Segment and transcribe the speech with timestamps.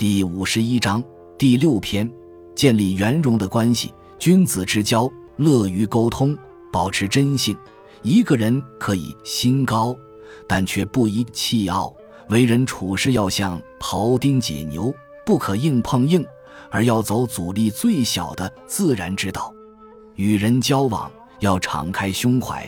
[0.00, 1.04] 第五十一章
[1.36, 2.10] 第六篇：
[2.54, 3.92] 建立圆融的关系。
[4.18, 6.34] 君子之交，乐于沟通，
[6.72, 7.54] 保持真性。
[8.00, 9.94] 一个人可以心高，
[10.48, 11.94] 但却不宜气傲。
[12.30, 14.90] 为人处事要像庖丁解牛，
[15.26, 16.24] 不可硬碰硬，
[16.70, 19.52] 而要走阻力最小的自然之道。
[20.14, 22.66] 与人交往要敞开胸怀，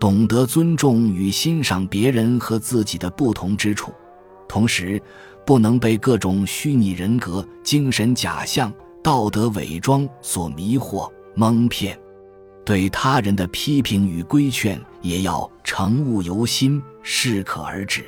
[0.00, 3.92] 懂得尊重与欣赏别人和自己的不同之处，
[4.48, 5.00] 同时。
[5.44, 8.72] 不能被各种虚拟人格、精神假象、
[9.02, 11.98] 道德伪装所迷惑蒙骗，
[12.64, 18.04] 对他人的批评与规劝也要诚勿由心，适可而止。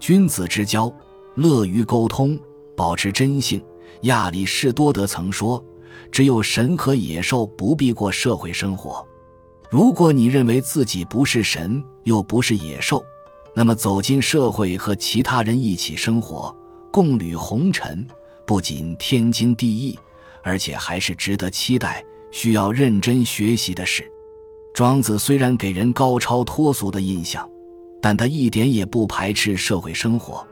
[0.00, 0.92] 君子之交，
[1.34, 2.38] 乐于沟通，
[2.76, 3.62] 保持真性。
[4.02, 5.62] 亚里士多德曾说
[6.10, 9.06] ：“只有神和野兽不必过社会生活。”
[9.70, 13.04] 如果你认为自己不是神，又不是野兽。
[13.54, 16.54] 那么，走进社会和其他人一起生活，
[16.92, 18.06] 共履红尘，
[18.46, 19.98] 不仅天经地义，
[20.42, 24.08] 而且还是值得期待、需要认真学习的事。
[24.72, 27.48] 庄子虽然给人高超脱俗的印象，
[28.00, 30.46] 但他一点也不排斥社会生活。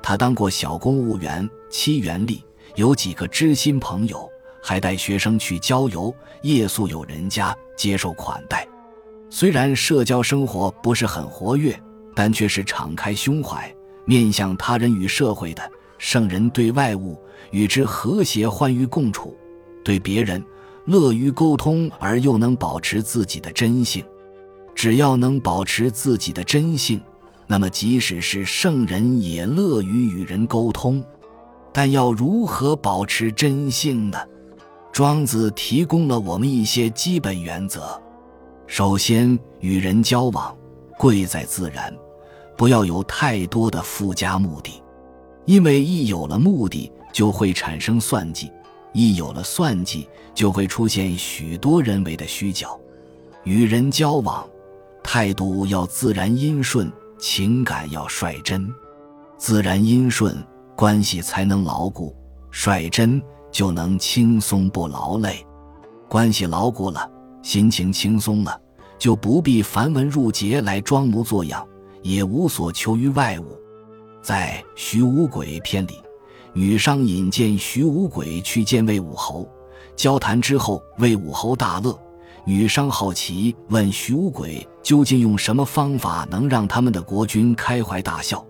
[0.00, 2.40] 他当过小公务员，七元吏，
[2.76, 4.28] 有几个知心朋友，
[4.62, 8.66] 还带学生去郊游，夜宿有人家，接受款待。
[9.28, 11.76] 虽然社交生活不是很活跃。
[12.14, 15.62] 但却是敞开胸怀，面向他人与社会的
[15.98, 17.18] 圣人，对外物
[17.50, 19.36] 与之和谐欢愉共处，
[19.84, 20.42] 对别人
[20.86, 24.04] 乐于沟通而又能保持自己的真性。
[24.74, 27.00] 只要能保持自己的真性，
[27.46, 31.02] 那么即使是圣人也乐于与人沟通。
[31.72, 34.18] 但要如何保持真性呢？
[34.92, 38.00] 庄子提供了我们一些基本原则。
[38.66, 40.56] 首先，与人交往，
[40.98, 41.92] 贵在自然。
[42.56, 44.82] 不要有太多的附加目的，
[45.44, 48.48] 因为一有了目的，就会产生算计；
[48.92, 52.68] 一有了算计，就会出现许多人为的虚假。
[53.42, 54.46] 与人交往，
[55.02, 58.72] 态度要自然阴顺，情感要率真。
[59.36, 60.36] 自然阴顺，
[60.76, 62.14] 关系才能牢固；
[62.50, 65.44] 率真，就能轻松不劳累。
[66.08, 67.10] 关系牢固了，
[67.42, 68.58] 心情轻松了，
[68.96, 71.66] 就不必繁文缛节来装模作样。
[72.04, 73.58] 也无所求于外物，
[74.22, 75.98] 在徐无鬼篇里，
[76.52, 79.48] 女商引荐徐无鬼去见魏武侯，
[79.96, 81.98] 交谈之后，魏武侯大乐。
[82.44, 88.46] 女商好奇问徐无鬼，究竟用什么方法能让他们的国君开怀大笑？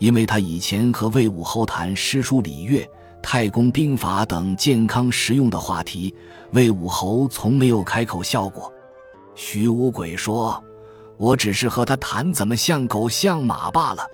[0.00, 2.84] 因为他以前和魏武侯谈诗书礼乐、
[3.22, 6.12] 太公兵法等健康实用的话题，
[6.50, 8.72] 魏武侯从没有开口笑过。
[9.36, 10.60] 徐无鬼说。
[11.18, 14.06] 我只是和他谈怎么像狗像马罢了，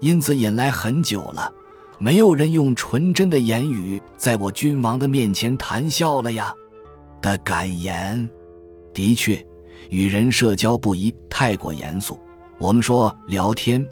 [0.00, 1.52] 因此引来很久了，
[1.98, 6.52] 没有人用纯真的言语在我君王的面前谈笑了呀。
[7.20, 8.28] 的感言，
[8.92, 9.46] 的确，
[9.90, 12.18] 与人社交不宜太过严肃。
[12.58, 13.86] 我们说聊天，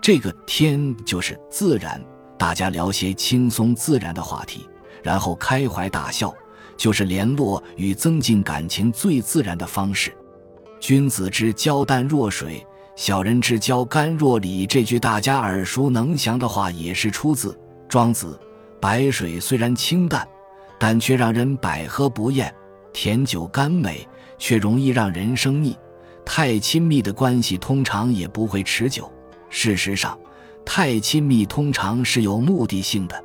[0.00, 2.04] 这个“天”就是自然，
[2.36, 4.68] 大家聊些轻松自然的话题，
[5.00, 6.34] 然后开怀大笑，
[6.76, 10.12] 就是联络与增进感情最自然的方式。
[10.82, 12.66] 君子之交淡若水，
[12.96, 14.66] 小人之交甘若醴。
[14.66, 17.56] 这句大家耳熟能详的话，也是出自
[17.88, 18.36] 庄子。
[18.80, 20.26] 白水虽然清淡，
[20.80, 22.48] 但却让人百喝不厌；
[22.92, 24.04] 甜酒甘美，
[24.38, 25.76] 却容易让人生腻。
[26.24, 29.08] 太亲密的关系通常也不会持久。
[29.50, 30.18] 事实上，
[30.64, 33.24] 太亲密通常是有目的性的。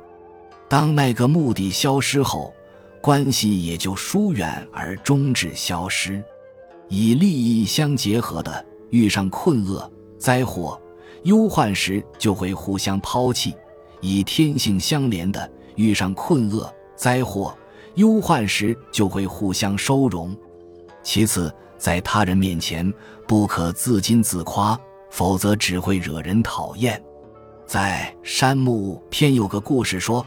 [0.68, 2.54] 当那个目的消失后，
[3.00, 6.22] 关系也就疏远而终止消失。
[6.88, 10.80] 以利益相结合的，遇上困厄、灾祸、
[11.24, 13.52] 忧患时就会互相抛弃；
[14.00, 17.56] 以天性相连的，遇上困厄、灾祸、
[17.96, 20.36] 忧患时就会互相收容。
[21.02, 22.92] 其次，在他人面前
[23.26, 24.78] 不可自矜自夸，
[25.10, 27.02] 否则只会惹人讨厌。
[27.66, 30.24] 在《山木》篇有个故事说，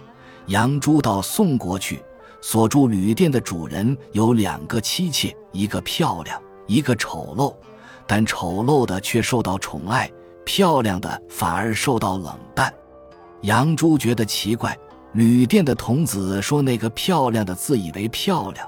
[0.47, 1.99] 杨朱到宋国去，
[2.39, 6.41] 所住旅店的主人有两个妻妾，一个漂亮。
[6.67, 7.53] 一个丑陋，
[8.07, 10.11] 但丑陋的却受到宠爱，
[10.45, 12.73] 漂亮的反而受到冷淡。
[13.41, 14.77] 杨朱觉得奇怪，
[15.13, 18.67] 旅店的童子说那个漂亮的自以为漂亮，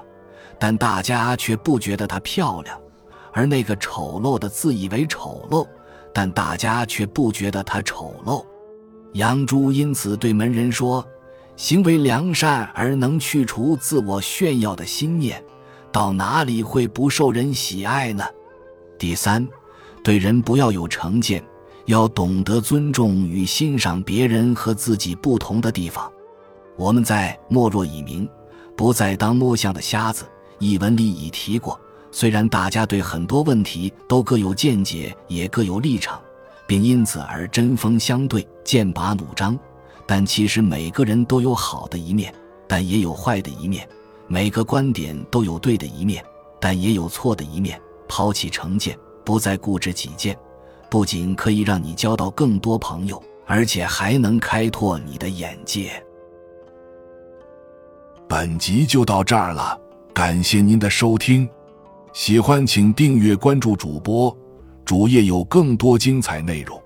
[0.58, 2.76] 但大家却不觉得她漂亮；
[3.32, 5.66] 而那个丑陋的自以为丑陋，
[6.12, 8.44] 但大家却不觉得她丑陋。
[9.12, 11.06] 杨朱因此对门人说
[11.54, 15.40] ：“行为良善而能去除自我炫耀的心念。”
[15.94, 18.24] 到哪里会不受人喜爱呢？
[18.98, 19.46] 第三，
[20.02, 21.40] 对人不要有成见，
[21.86, 26.10] 要懂得尊重与欣赏别人和自己不同的地方。
[26.76, 28.28] 我们在《莫若以明，
[28.76, 30.24] 不再当摸象的瞎子》
[30.58, 31.78] 一文里已提过，
[32.10, 36.20] 虽然大家对很多问题都各有见解，也各有立场，
[36.66, 39.56] 并因此而针锋相对、剑拔弩张，
[40.06, 42.34] 但其实每个人都有好的一面，
[42.66, 43.86] 但也有坏的一面；
[44.26, 46.24] 每个观点都有对的一面，
[46.60, 47.80] 但也有错的一面。
[48.06, 50.36] 抛弃成见，不再固执己见，
[50.90, 55.90] 不仅可以让你交到更多朋友，而且还能开拓你的眼界。
[58.28, 59.78] 本集就到这儿了，
[60.12, 61.48] 感谢您的收听，
[62.12, 64.36] 喜欢请订阅关注主播，
[64.84, 66.80] 主页有更多精彩内容。